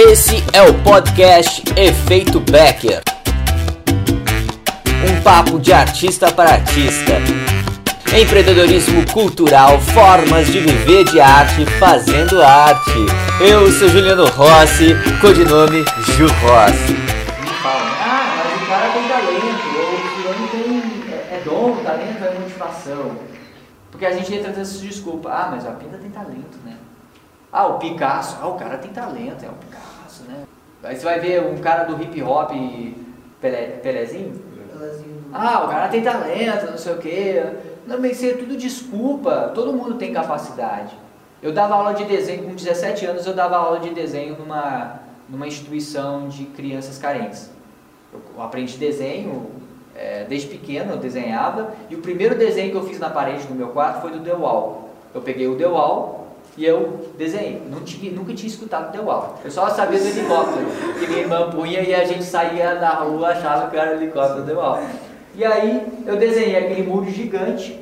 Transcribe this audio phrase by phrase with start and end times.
[0.00, 3.02] Esse é o podcast Efeito Becker.
[5.04, 7.14] Um papo de artista para artista.
[8.16, 12.92] Empreendedorismo cultural, formas de viver de arte fazendo arte.
[13.40, 15.84] Eu sou Juliano Rossi, codinome
[16.14, 16.92] Ju Rossi.
[16.92, 22.24] Me falam, ah, mas o cara tem talento, o fulano tem, é, é dom, talento
[22.24, 23.16] é motivação.
[23.90, 26.76] Porque a gente entra nessa desculpa, ah, mas a Pinda tem talento, né?
[27.50, 29.87] Ah, o Picasso, ah, o cara tem talento, é o Picasso,
[30.26, 30.44] né?
[30.82, 32.52] Aí você vai ver um cara do hip hop,
[33.40, 34.48] Pelé, Pelezinho,
[35.32, 37.44] ah, o cara tem talento, não sei o quê.
[37.86, 39.52] Não, mas isso é tudo desculpa.
[39.54, 40.96] Todo mundo tem capacidade.
[41.42, 45.46] Eu dava aula de desenho, com 17 anos eu dava aula de desenho numa, numa
[45.46, 47.50] instituição de crianças carentes.
[48.12, 49.50] Eu aprendi desenho
[49.94, 53.54] é, desde pequeno, eu desenhava, e o primeiro desenho que eu fiz na parede do
[53.54, 54.90] meu quarto foi do The Wall.
[55.14, 56.27] Eu peguei o The Wall
[56.58, 57.62] e eu desenhei.
[57.84, 59.38] Tinha, nunca tinha escutado The Wall.
[59.44, 60.66] Eu só sabia do helicóptero,
[60.98, 64.44] que minha irmã punha e a gente saía na rua achava que era o helicóptero
[64.44, 64.82] The Wall.
[65.36, 67.80] E aí eu desenhei aquele muro gigante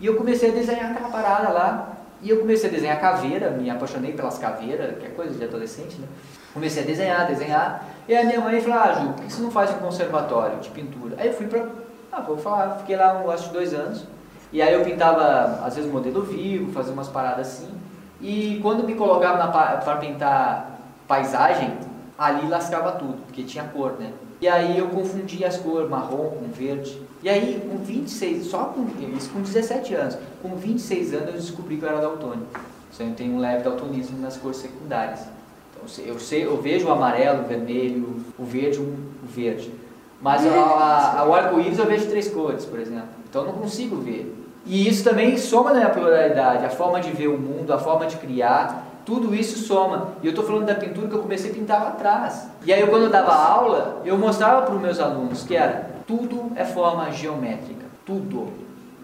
[0.00, 1.90] e eu comecei a desenhar aquela parada lá.
[2.22, 6.00] E eu comecei a desenhar caveira, me apaixonei pelas caveiras, que é coisa de adolescente,
[6.00, 6.08] né?
[6.54, 7.86] Comecei a desenhar, desenhar.
[8.08, 10.70] E a minha mãe falou, ah, Ju, por que você não faz um conservatório de
[10.70, 11.16] pintura?
[11.18, 11.66] Aí eu fui pra,
[12.10, 14.06] ah, vou falar, fiquei lá, acho, dois anos.
[14.50, 17.68] E aí eu pintava, às vezes, modelo vivo, fazia umas paradas assim.
[18.20, 19.48] E quando me colocava
[19.80, 21.76] para pintar paisagem,
[22.18, 24.12] ali lascava tudo, porque tinha cor, né?
[24.40, 27.00] E aí eu confundi as cores, marrom com verde.
[27.22, 31.78] E aí, com 26, só com isso com 17 anos, com 26 anos eu descobri
[31.78, 32.46] que eu era daltônico.
[32.98, 35.20] Eu tenho um leve daltonismo nas cores secundárias.
[35.20, 39.72] Então, eu, sei, eu vejo o amarelo, o vermelho, o verde, o verde.
[40.20, 43.08] Mas a, a, a, o arco-íris eu vejo três cores, por exemplo.
[43.28, 44.43] Então eu não consigo ver.
[44.66, 48.16] E isso também soma na pluralidade, a forma de ver o mundo, a forma de
[48.16, 50.08] criar, tudo isso soma.
[50.22, 52.48] E eu estou falando da pintura que eu comecei a pintar lá atrás.
[52.64, 56.52] E aí, quando eu dava aula, eu mostrava para os meus alunos que era tudo
[56.56, 57.84] é forma geométrica.
[58.04, 58.48] Tudo.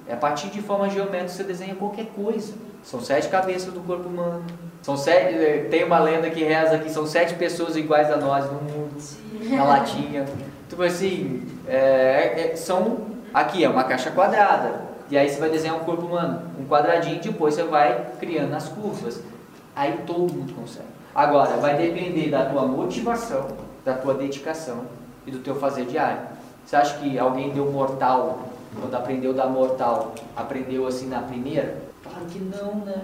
[0.09, 2.55] É a partir de forma geométrica você desenha qualquer coisa.
[2.83, 4.45] São sete cabeças do corpo humano.
[4.83, 8.47] São sete, eh, tem uma lenda que reza que são sete pessoas iguais a nós
[8.47, 9.55] no mundo, Sim.
[9.55, 10.25] na latinha.
[10.69, 13.11] Tipo assim, é, é, são.
[13.33, 14.90] Aqui é uma caixa quadrada.
[15.11, 18.55] E aí você vai desenhar um corpo humano, um quadradinho, e depois você vai criando
[18.55, 19.21] as curvas.
[19.75, 20.87] Aí todo mundo consegue.
[21.15, 23.49] Agora, vai depender da tua motivação,
[23.85, 24.85] da tua dedicação
[25.27, 26.21] e do teu fazer diário.
[26.65, 28.51] Você acha que alguém deu mortal,
[28.81, 31.77] quando aprendeu da mortal, aprendeu assim na primeira?
[32.05, 33.03] Claro que não, né?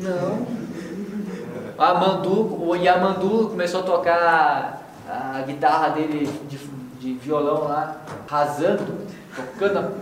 [0.00, 0.46] Não.
[1.78, 6.58] A Mandu, o Yamandu começou a tocar a guitarra dele de,
[7.04, 9.06] de violão lá, rasando,
[9.36, 9.92] tocando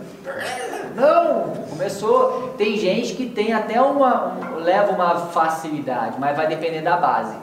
[0.95, 2.53] não, começou.
[2.57, 4.35] Tem gente que tem até uma.
[4.35, 7.35] Um, leva uma facilidade, mas vai depender da base.